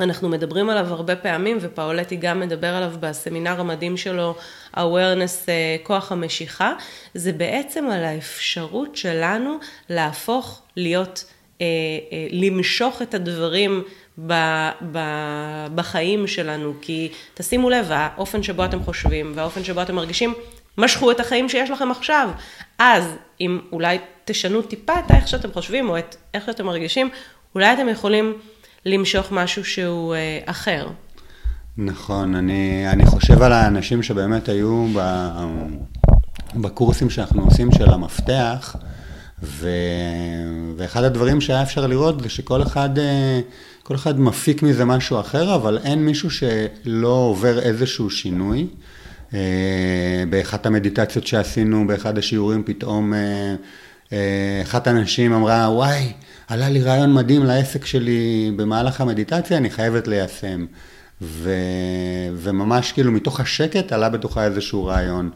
[0.00, 4.34] אנחנו מדברים עליו הרבה פעמים, ופאולטי גם מדבר עליו בסמינר המדהים שלו,
[4.76, 6.72] awareness, אה, כוח המשיכה,
[7.14, 9.58] זה בעצם על האפשרות שלנו
[9.90, 11.24] להפוך, להיות,
[11.60, 11.66] אה,
[12.12, 13.82] אה, למשוך את הדברים
[14.26, 14.32] ב,
[14.92, 14.98] ב,
[15.74, 20.34] בחיים שלנו, כי תשימו לב, האופן שבו אתם חושבים והאופן שבו אתם מרגישים,
[20.78, 22.30] משכו את החיים שיש לכם עכשיו.
[22.78, 23.04] אז
[23.40, 27.10] אם אולי תשנו טיפה את איך שאתם חושבים או את איך שאתם מרגישים,
[27.54, 28.38] אולי אתם יכולים
[28.86, 30.88] למשוך משהו שהוא אה, אחר.
[31.76, 35.28] נכון, אני, אני חושב על האנשים שבאמת היו ב,
[36.54, 38.76] בקורסים שאנחנו עושים של המפתח,
[39.42, 39.70] ו,
[40.76, 43.40] ואחד הדברים שהיה אפשר לראות זה שכל אחד, אה,
[43.82, 48.66] כל אחד מפיק מזה משהו אחר, אבל אין מישהו שלא עובר איזשהו שינוי.
[49.34, 53.12] אה, באחת המדיטציות שעשינו, באחד השיעורים פתאום
[54.62, 56.12] אחת הנשים אמרה, וואי,
[56.48, 60.66] עלה לי רעיון מדהים לעסק שלי במהלך המדיטציה, אני חייבת ליישם.
[61.22, 61.50] ו,
[62.36, 65.30] וממש כאילו מתוך השקט עלה בתוכה איזשהו רעיון.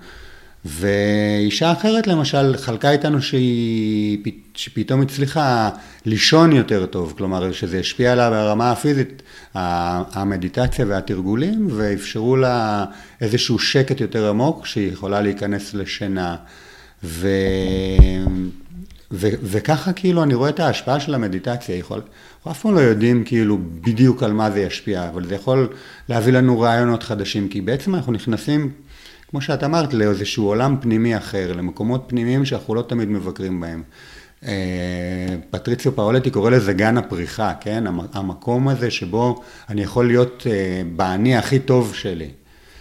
[0.64, 4.18] ואישה אחרת למשל חלקה איתנו שהיא
[4.54, 5.70] שפתאום הצליחה
[6.06, 9.22] לישון יותר טוב, כלומר שזה השפיע עליה ברמה הפיזית,
[9.54, 12.84] המדיטציה והתרגולים, ואפשרו לה
[13.20, 16.36] איזשהו שקט יותר עמוק שהיא יכולה להיכנס לשינה.
[17.04, 17.28] ו...
[19.12, 22.02] ו- וככה כאילו אני רואה את ההשפעה של המדיטציה, יכול,
[22.36, 25.68] אנחנו אף פעם לא יודעים כאילו בדיוק על מה זה ישפיע, אבל זה יכול
[26.08, 28.70] להביא לנו רעיונות חדשים, כי בעצם אנחנו נכנסים,
[29.30, 33.82] כמו שאת אמרת, לאיזשהו עולם פנימי אחר, למקומות פנימיים שאנחנו לא תמיד מבקרים בהם.
[34.44, 37.84] אה, פטריציו פאולטי קורא לזה גן הפריחה, כן?
[38.12, 42.28] המקום הזה שבו אני יכול להיות אה, באני הכי טוב שלי,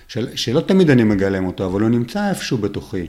[0.08, 3.08] של, שלא תמיד אני מגלם אותו, אבל הוא נמצא איפשהו בתוכי.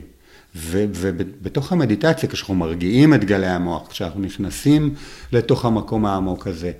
[0.55, 4.93] ובתוך המדיטציה, כשאנחנו מרגיעים את גלי המוח, כשאנחנו נכנסים
[5.31, 6.71] לתוך המקום העמוק הזה,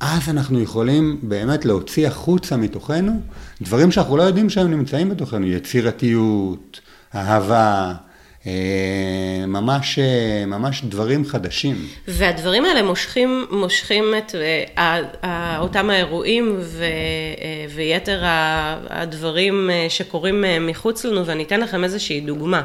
[0.00, 3.20] אז אנחנו יכולים באמת להוציא החוצה מתוכנו
[3.62, 6.80] דברים שאנחנו לא יודעים שהם נמצאים בתוכנו, יצירתיות,
[7.14, 7.94] אהבה,
[9.46, 9.98] ממש,
[10.46, 11.76] ממש דברים חדשים.
[12.08, 14.34] והדברים האלה מושכים, מושכים את
[15.58, 16.84] אותם האירועים ו,
[17.74, 18.20] ויתר
[18.90, 22.62] הדברים שקורים מחוץ לנו, ואני אתן לכם איזושהי דוגמה.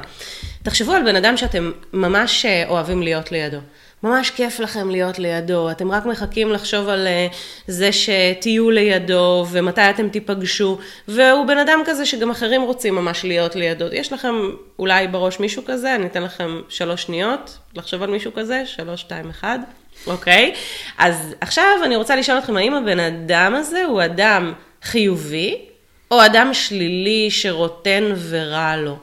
[0.63, 3.57] תחשבו על בן אדם שאתם ממש אוהבים להיות לידו.
[4.03, 7.27] ממש כיף לכם להיות לידו, אתם רק מחכים לחשוב על אה,
[7.67, 13.55] זה שתהיו לידו ומתי אתם תיפגשו, והוא בן אדם כזה שגם אחרים רוצים ממש להיות
[13.55, 13.85] לידו.
[13.91, 14.35] יש לכם
[14.79, 19.29] אולי בראש מישהו כזה, אני אתן לכם שלוש שניות לחשוב על מישהו כזה, שלוש, שתיים,
[19.29, 19.59] אחד,
[20.07, 20.53] אוקיי?
[20.97, 25.65] אז עכשיו אני רוצה לשאול אתכם, האם הבן אדם הזה הוא אדם חיובי,
[26.11, 28.97] או אדם שלילי שרוטן ורע לו?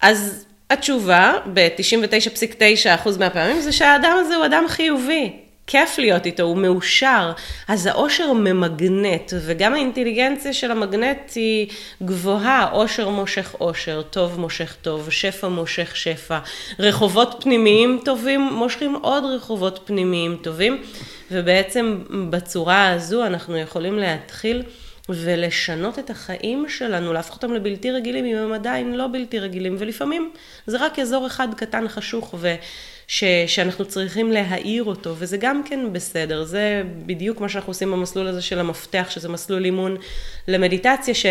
[0.00, 5.32] אז התשובה ב-99.9% מהפעמים זה שהאדם הזה הוא אדם חיובי.
[5.66, 7.32] כיף להיות איתו, הוא מאושר.
[7.68, 11.66] אז האושר ממגנט, וגם האינטליגנציה של המגנט היא
[12.02, 12.72] גבוהה.
[12.72, 16.38] אושר מושך אושר, טוב מושך טוב, שפע מושך שפע.
[16.78, 20.82] רחובות פנימיים טובים מושכים עוד רחובות פנימיים טובים,
[21.30, 21.98] ובעצם
[22.30, 24.62] בצורה הזו אנחנו יכולים להתחיל
[25.08, 30.32] ולשנות את החיים שלנו, להפוך אותם לבלתי רגילים, אם הם עדיין לא בלתי רגילים, ולפעמים
[30.66, 36.44] זה רק אזור אחד קטן חשוך, וש, שאנחנו צריכים להאיר אותו, וזה גם כן בסדר,
[36.44, 39.96] זה בדיוק מה שאנחנו עושים במסלול הזה של המפתח, שזה מסלול אימון
[40.48, 41.26] למדיטציה, ש...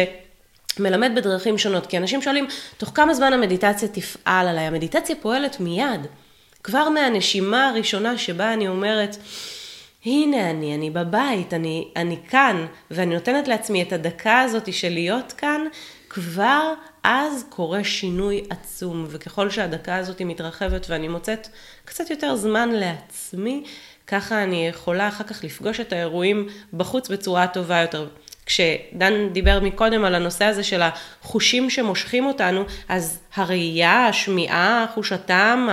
[0.79, 4.63] מלמד בדרכים שונות, כי אנשים שואלים, תוך כמה זמן המדיטציה תפעל עליי?
[4.63, 6.07] המדיטציה פועלת מיד.
[6.63, 9.17] כבר מהנשימה הראשונה שבה אני אומרת,
[10.05, 15.31] הנה אני, אני בבית, אני, אני כאן, ואני נותנת לעצמי את הדקה הזאת של להיות
[15.31, 15.61] כאן,
[16.09, 21.47] כבר אז קורה שינוי עצום, וככל שהדקה הזאת מתרחבת ואני מוצאת
[21.85, 23.63] קצת יותר זמן לעצמי,
[24.07, 28.07] ככה אני יכולה אחר כך לפגוש את האירועים בחוץ בצורה טובה יותר.
[28.45, 35.69] כשדן דיבר מקודם על הנושא הזה של החושים שמושכים אותנו, אז הראייה, השמיעה, חוש הטעם,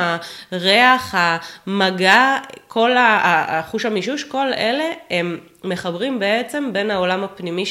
[0.53, 2.37] הריח, המגע,
[2.69, 7.65] כל החוש המישוש, כל אלה הם מחברים בעצם בין העולם הפנימי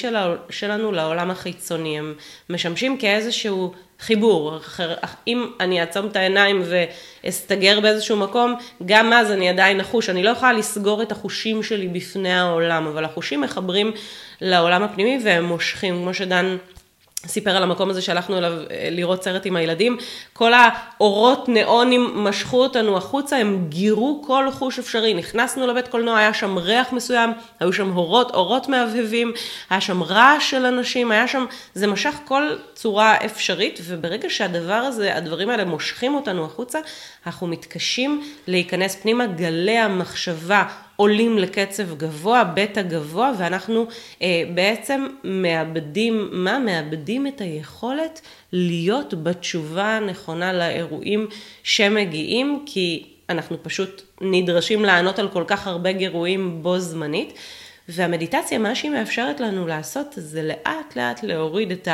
[0.50, 2.00] שלנו לעולם החיצוני.
[2.00, 2.14] הם
[2.50, 4.60] משמשים כאיזשהו חיבור.
[5.28, 6.64] אם אני אעצום את העיניים
[7.24, 10.10] ואסתגר באיזשהו מקום, גם אז אני עדיין אחוש.
[10.10, 13.92] אני לא יכולה לסגור את החושים שלי בפני העולם, אבל החושים מחברים
[14.42, 16.58] לעולם הפנימי והם מושכים, כמו שדן
[17.28, 19.98] סיפר על המקום הזה שהלכנו אליו אה, לראות סרט עם הילדים,
[20.34, 26.34] כל האורות ניאונים משכו אותנו החוצה, הם גירו כל חוש אפשרי, נכנסנו לבית קולנוע, היה
[26.34, 29.34] שם ריח מסוים, היו שם אורות, אורות מהבהבים,
[29.70, 35.16] היה שם רעש של אנשים, היה שם, זה משך כל צורה אפשרית, וברגע שהדבר הזה,
[35.16, 36.80] הדברים האלה מושכים אותנו החוצה,
[37.26, 40.64] אנחנו מתקשים להיכנס פנימה, גלי המחשבה
[41.00, 43.88] עולים לקצב גבוה, בטא גבוה, ואנחנו
[44.22, 46.60] אה, בעצם מאבדים, מה?
[46.60, 51.28] מאבדים את היכולת להיות בתשובה הנכונה לאירועים
[51.64, 57.34] שמגיעים, כי אנחנו פשוט נדרשים לענות על כל כך הרבה גירויים בו זמנית.
[57.90, 61.88] והמדיטציה, מה שהיא מאפשרת לנו לעשות, זה לאט לאט להוריד את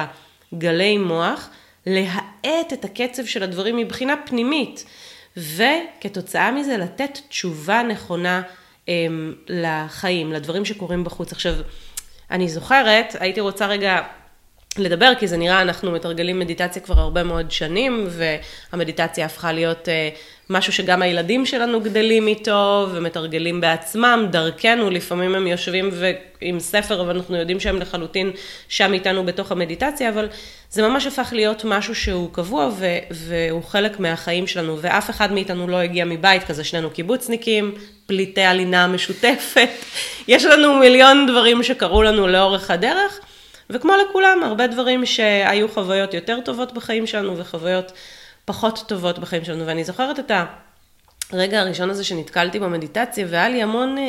[0.54, 1.50] הגלי מוח,
[1.86, 4.86] להאט את הקצב של הדברים מבחינה פנימית,
[5.38, 8.42] וכתוצאה מזה לתת תשובה נכונה
[9.48, 11.32] לחיים, לדברים שקורים בחוץ.
[11.32, 11.54] עכשיו,
[12.32, 14.02] אני זוכרת, הייתי רוצה רגע
[14.78, 20.10] לדבר, כי זה נראה, אנחנו מתרגלים מדיטציה כבר הרבה מאוד שנים, והמדיטציה הפכה להיות אה,
[20.50, 25.90] משהו שגם הילדים שלנו גדלים איתו, ומתרגלים בעצמם, דרכנו, לפעמים הם יושבים
[26.42, 28.32] עם ספר, ואנחנו יודעים שהם לחלוטין
[28.70, 30.28] שם איתנו בתוך המדיטציה, אבל
[30.70, 35.68] זה ממש הפך להיות משהו שהוא קבוע, ו- והוא חלק מהחיים שלנו, ואף אחד מאיתנו
[35.68, 37.72] לא הגיע מבית כזה, שנינו קיבוצניקים,
[38.06, 39.70] פליטי הלינה משותפת,
[40.28, 43.20] יש לנו מיליון דברים שקרו לנו לאורך הדרך.
[43.70, 47.92] וכמו לכולם, הרבה דברים שהיו חוויות יותר טובות בחיים שלנו וחוויות
[48.46, 49.68] פחות טובות בחיים שלנו.
[49.68, 50.32] ואני זוכרת את
[51.32, 54.04] הרגע הראשון הזה שנתקלתי במדיטציה, והיה לי המון, אה,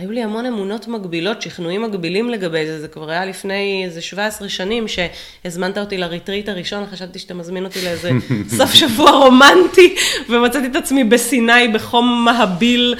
[0.00, 2.80] היו לי המון אמונות מגבילות, שכנועים מגבילים לגבי זה.
[2.80, 7.84] זה כבר היה לפני איזה 17 שנים שהזמנת אותי לריטריט הראשון, חשבתי שאתה מזמין אותי
[7.84, 8.10] לאיזה
[8.58, 9.96] סוף שבוע רומנטי,
[10.28, 12.94] ומצאתי את עצמי בסיני בחום מהביל.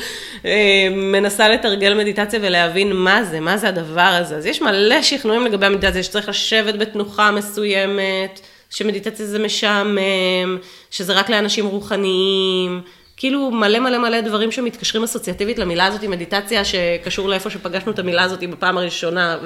[0.45, 4.37] אה, מנסה לתרגל מדיטציה ולהבין מה זה, מה זה הדבר הזה.
[4.37, 10.59] אז יש מלא שכנועים לגבי המדיטציה, שצריך לשבת בתנוחה מסוימת, שמדיטציה זה משעמם,
[10.91, 12.81] שזה רק לאנשים רוחניים.
[13.21, 18.23] כאילו מלא מלא מלא דברים שמתקשרים אסוציאטיבית למילה הזאת, מדיטציה שקשור לאיפה שפגשנו את המילה
[18.23, 19.39] הזאת בפעם הראשונה,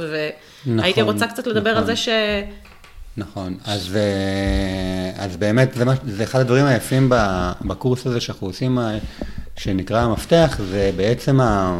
[0.66, 1.76] והייתי נכון, רוצה קצת לדבר נכון.
[1.82, 2.08] על זה ש...
[3.16, 7.10] נכון, אז, אה, אז באמת זה, זה אחד הדברים היפים
[7.60, 8.78] בקורס הזה שאנחנו עושים
[9.56, 11.78] שנקרא המפתח, זה בעצם, ה...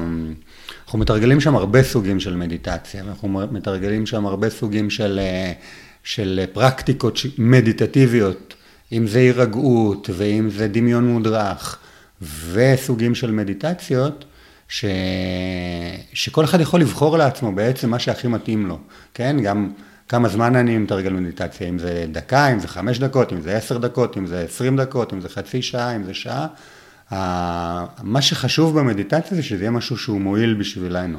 [0.84, 5.20] אנחנו מתרגלים שם הרבה סוגים של מדיטציה, אנחנו מתרגלים שם הרבה סוגים של,
[6.04, 8.54] של פרקטיקות מדיטטיביות
[8.96, 11.78] אם זה הירגעות, ואם זה דמיון מודרך,
[12.52, 14.24] וסוגים של מדיטציות,
[14.68, 14.84] ש...
[16.12, 18.78] שכל אחד יכול לבחור לעצמו בעצם מה שהכי מתאים לו,
[19.14, 19.36] כן?
[19.42, 19.70] גם
[20.08, 23.78] כמה זמן אני מתרגל מדיטציה, אם זה דקה, אם זה חמש דקות, אם זה עשר
[23.78, 26.46] דקות, אם זה עשרים דקות, אם זה חצי שעה, אם זה שעה.
[28.02, 31.18] מה שחשוב במדיטציה זה שזה יהיה משהו שהוא מועיל בשבילנו,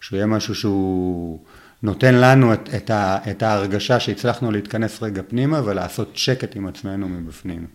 [0.00, 1.38] שהוא יהיה משהו שהוא
[1.84, 7.08] נותן לנו את, את, ה, את ההרגשה שהצלחנו להתכנס רגע פנימה ולעשות שקט עם עצמנו
[7.08, 7.66] מבפנים.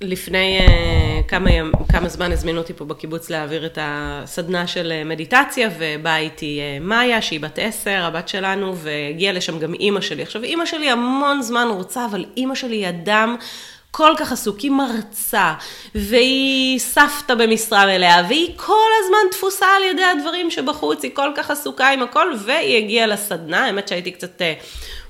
[0.00, 5.04] לפני uh, כמה, ימ, כמה זמן הזמינו אותי פה בקיבוץ להעביר את הסדנה של אה,
[5.04, 10.22] מדיטציה, ובאה איתי uh, מאיה, שהיא בת עשר, הבת שלנו, והגיעה לשם גם אימא שלי.
[10.22, 13.36] עכשיו, אימא שלי המון זמן רוצה, אבל אימא שלי היא אדם
[13.90, 15.54] כל כך עסוק, היא מרצה,
[15.94, 21.50] והיא סבתא במשרה מלאה, והיא כל הזמן תפוסה על ידי הדברים שבחוץ, היא כל כך
[21.50, 24.44] עסוקה עם הכל, והיא הגיעה לסדנה, האמת שהייתי קצת uh,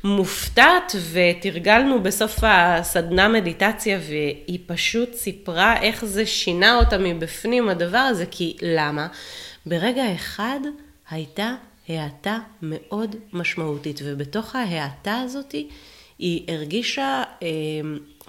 [0.05, 8.25] מופתעת, ותרגלנו בסוף הסדנה מדיטציה, והיא פשוט סיפרה איך זה שינה אותה מבפנים הדבר הזה,
[8.31, 9.07] כי למה?
[9.67, 10.61] ברגע אחד
[11.11, 11.55] הייתה
[11.89, 15.69] האטה מאוד משמעותית, ובתוך ההאטה הזאתי
[16.21, 17.49] היא הרגישה אה,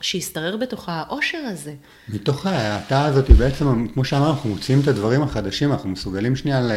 [0.02, 1.74] שהשתרר בתוכה העושר הזה.
[2.10, 6.72] מתוך ההאטה הזאת, בעצם, כמו שאמרנו, אנחנו מוצאים את הדברים החדשים, אנחנו מסוגלים שנייה ל...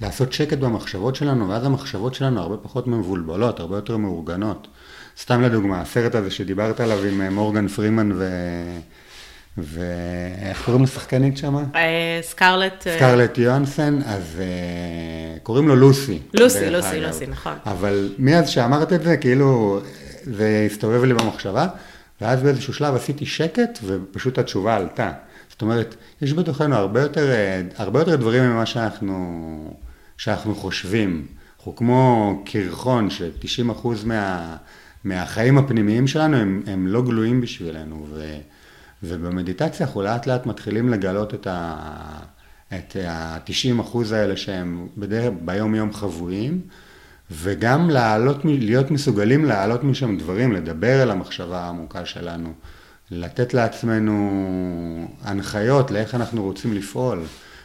[0.00, 4.68] לעשות שקט במחשבות שלנו, ואז המחשבות שלנו הרבה פחות מבולבלות, הרבה יותר מאורגנות.
[5.20, 8.28] סתם לדוגמה, הסרט הזה שדיברת עליו עם אה, מורגן פרימן ו...
[9.58, 11.62] ואיך קוראים לשחקנית שמה?
[11.74, 12.86] אה, סקרלט.
[12.86, 14.42] אה, סקרלט יונסן, אז
[15.42, 16.18] קוראים לו לוסי.
[16.34, 17.52] לוסי, לוסי, לוסי, נכון.
[17.66, 19.80] אבל מאז שאמרת את זה, כאילו,
[20.24, 21.66] זה הסתובב לי במחשבה,
[22.20, 25.12] ואז באיזשהו שלב עשיתי שקט, ופשוט התשובה עלתה.
[25.48, 27.30] זאת אומרת, יש בתוכנו הרבה יותר,
[27.76, 29.74] הרבה יותר דברים ממה שאנחנו,
[30.18, 31.26] שאנחנו חושבים.
[31.56, 34.56] אנחנו כמו קרחון, ש-90% מה,
[35.04, 38.06] מהחיים הפנימיים שלנו הם, הם לא גלויים בשבילנו.
[38.10, 38.36] ו,
[39.02, 41.46] ובמדיטציה אנחנו לאט לאט מתחילים לגלות את
[42.96, 46.60] ה-90% האלה שהם בדרך, ביום יום חבויים.
[47.30, 52.52] וגם לעלות, להיות מסוגלים להעלות משם דברים, לדבר אל המחשבה העמוקה שלנו,
[53.10, 57.22] לתת לעצמנו הנחיות לאיך אנחנו רוצים לפעול.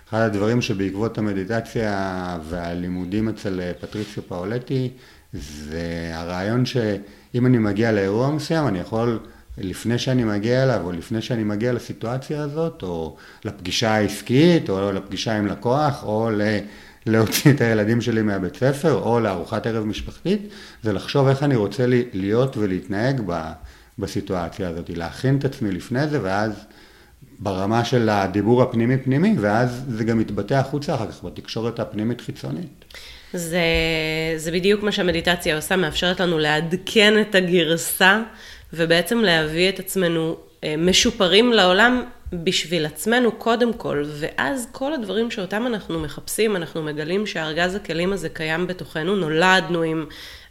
[0.09, 4.89] אחד הדברים שבעקבות המדיטציה והלימודים אצל פטריציו פאולטי,
[5.33, 9.19] זה הרעיון שאם אני מגיע לאירוע מסוים, אני יכול,
[9.57, 15.37] לפני שאני מגיע אליו, או לפני שאני מגיע לסיטואציה הזאת, או לפגישה העסקית, או לפגישה
[15.37, 16.41] עם לקוח, או ל...
[17.05, 20.49] להוציא את הילדים שלי מהבית ספר, או לארוחת ערב משפחתית,
[20.83, 23.21] זה לחשוב איך אני רוצה להיות ולהתנהג
[23.99, 26.51] בסיטואציה הזאת, להכין את עצמי לפני זה, ואז
[27.39, 32.85] ברמה של הדיבור הפנימי-פנימי, ואז זה גם מתבטא החוצה אחר כך בתקשורת הפנימית-חיצונית.
[33.33, 33.62] זה,
[34.38, 38.21] זה בדיוק מה שהמדיטציה עושה, מאפשרת לנו לעדכן את הגרסה,
[38.73, 45.67] ובעצם להביא את עצמנו אה, משופרים לעולם בשביל עצמנו קודם כל, ואז כל הדברים שאותם
[45.67, 50.05] אנחנו מחפשים, אנחנו מגלים שארגז הכלים הזה קיים בתוכנו, נולדנו עם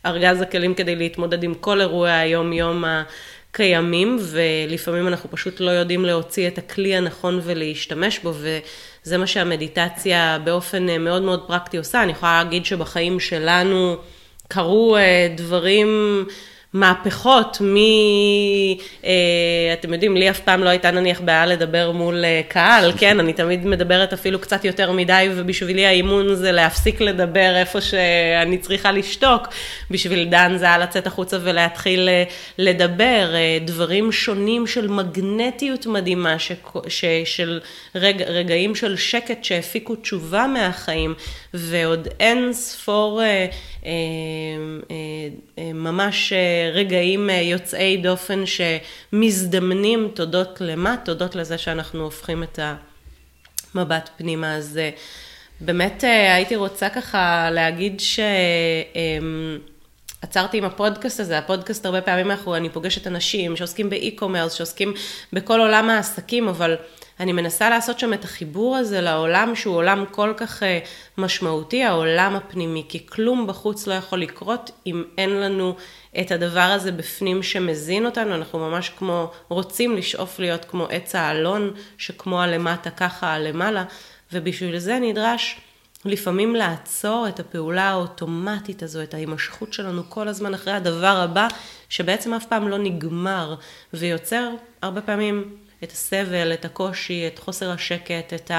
[0.06, 6.48] ארגז הכלים כדי להתמודד עם כל אירועי היום-יום הקיימים, ולפעמים אנחנו פשוט לא יודעים להוציא
[6.48, 12.02] את הכלי הנכון ולהשתמש בו, וזה מה שהמדיטציה באופן מאוד מאוד פרקטי עושה.
[12.02, 13.96] אני יכולה להגיד שבחיים שלנו
[14.48, 15.88] קרו אה, דברים...
[16.72, 17.76] מהפכות, מ...
[19.04, 19.10] אה,
[19.72, 23.20] אתם יודעים, לי אף פעם לא הייתה נניח בעיה לדבר מול אה, קהל, כן?
[23.20, 28.92] אני תמיד מדברת אפילו קצת יותר מדי, ובשבילי האימון זה להפסיק לדבר איפה שאני צריכה
[28.92, 29.48] לשתוק.
[29.90, 32.24] בשביל דן זה היה לצאת החוצה ולהתחיל אה,
[32.58, 33.34] לדבר.
[33.64, 36.52] דברים שונים של מגנטיות מדהימה, ש...
[36.88, 37.04] ש...
[37.24, 37.60] של
[37.94, 41.14] רגע, רגעים של שקט שהפיקו תשובה מהחיים,
[41.54, 43.22] ועוד אין ספור...
[43.22, 43.46] אה,
[43.84, 50.96] אה, ממש אה, רגעים יוצאי דופן שמזדמנים תודות למה?
[51.04, 52.58] תודות לזה שאנחנו הופכים את
[53.74, 54.54] המבט פנימה.
[54.54, 54.80] אז
[55.60, 58.20] באמת הייתי רוצה ככה להגיד ש...
[60.22, 64.94] עצרתי עם הפודקאסט הזה, הפודקאסט הרבה פעמים אנחנו, אני פוגשת אנשים שעוסקים באי-קומרס, שעוסקים
[65.32, 66.76] בכל עולם העסקים, אבל
[67.20, 70.78] אני מנסה לעשות שם את החיבור הזה לעולם שהוא עולם כל כך אה,
[71.18, 75.76] משמעותי, העולם הפנימי, כי כלום בחוץ לא יכול לקרות אם אין לנו
[76.20, 81.74] את הדבר הזה בפנים שמזין אותנו, אנחנו ממש כמו, רוצים לשאוף להיות כמו עץ האלון,
[81.98, 83.84] שכמו הלמטה ככה הלמעלה,
[84.32, 85.60] ובשביל זה נדרש
[86.04, 91.48] לפעמים לעצור את הפעולה האוטומטית הזו, את ההימשכות שלנו כל הזמן אחרי הדבר הבא,
[91.88, 93.54] שבעצם אף פעם לא נגמר,
[93.94, 94.50] ויוצר
[94.82, 98.50] הרבה פעמים את הסבל, את הקושי, את חוסר השקט, את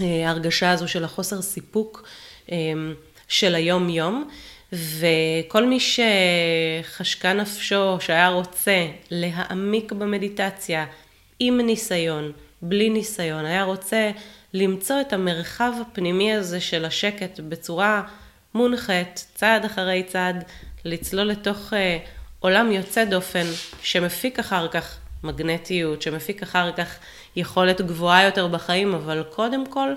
[0.00, 2.08] ההרגשה הזו של החוסר סיפוק
[2.52, 2.94] אמ,
[3.28, 4.28] של היום-יום.
[4.72, 10.86] וכל מי שחשקה נפשו, שהיה רוצה להעמיק במדיטציה
[11.38, 14.10] עם ניסיון, בלי ניסיון, היה רוצה
[14.54, 18.02] למצוא את המרחב הפנימי הזה של השקט בצורה
[18.54, 20.44] מונחת, צעד אחרי צעד,
[20.84, 21.98] לצלול לתוך אה,
[22.40, 23.46] עולם יוצא דופן,
[23.82, 26.98] שמפיק אחר כך מגנטיות, שמפיק אחר כך
[27.36, 29.88] יכולת גבוהה יותר בחיים, אבל קודם כל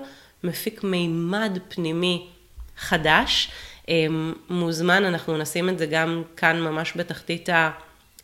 [0.44, 2.26] מפיק מימד פנימי
[2.76, 3.50] חדש.
[3.88, 4.06] אה,
[4.50, 7.48] מוזמן, אנחנו נשים את זה גם כאן ממש בתחתית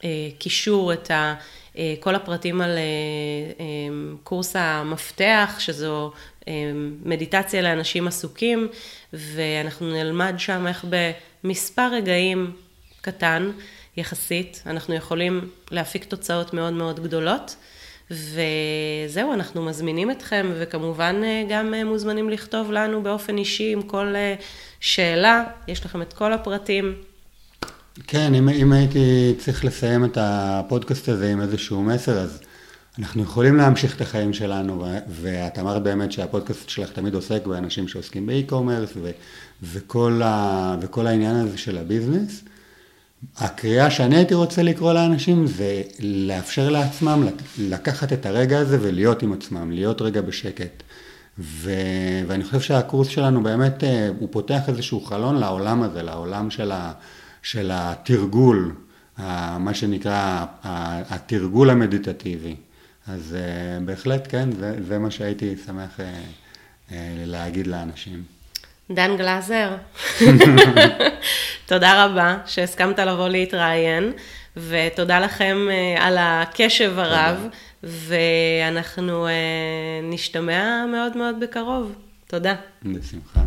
[0.03, 1.35] הקישור, את ה...
[1.79, 2.79] אה, כל הפרטים על
[4.23, 6.13] קורס המפתח, שזו
[7.05, 8.69] מדיטציה לאנשים עסוקים,
[9.13, 10.85] ואנחנו נלמד שם איך
[11.45, 12.53] במספר רגעים
[13.01, 13.51] קטן
[13.97, 17.57] יחסית, אנחנו יכולים להפיק תוצאות מאוד מאוד גדולות.
[18.11, 21.17] וזהו, אנחנו מזמינים אתכם, וכמובן
[21.49, 24.15] גם מוזמנים לכתוב לנו באופן אישי עם כל
[24.81, 26.95] שאלה, יש לכם את כל הפרטים.
[28.07, 32.41] כן, אם, אם הייתי צריך לסיים את הפודקאסט הזה עם איזשהו מסר, אז
[32.99, 38.27] אנחנו יכולים להמשיך את החיים שלנו, ואת אמרת באמת שהפודקאסט שלך תמיד עוסק באנשים שעוסקים
[38.27, 38.91] ב e-commerce
[39.63, 40.21] וכל,
[40.81, 42.43] וכל העניין הזה של ה business.
[43.39, 47.27] הקריאה שאני הייתי רוצה לקרוא לאנשים זה לאפשר לעצמם
[47.59, 50.83] לקחת את הרגע הזה ולהיות עם עצמם, להיות רגע בשקט.
[51.39, 51.70] ו...
[52.27, 56.93] ואני חושב שהקורס שלנו באמת, אה, הוא פותח איזשהו חלון לעולם הזה, לעולם של, ה...
[57.43, 58.74] של התרגול,
[59.59, 60.45] מה שנקרא
[61.11, 62.57] התרגול המדיטטיבי.
[63.09, 66.93] אז uh, בהחלט כן, זה, זה מה שהייתי שמח uh,
[67.27, 68.36] להגיד לאנשים.
[68.91, 69.76] דן גלאזר,
[71.66, 74.12] תודה רבה שהסכמת לבוא להתראיין,
[74.57, 77.47] ותודה לכם uh, על הקשב הרב,
[77.82, 79.30] ואנחנו uh,
[80.03, 81.93] נשתמע מאוד מאוד בקרוב.
[82.26, 82.55] תודה.
[82.82, 83.41] בשמחה.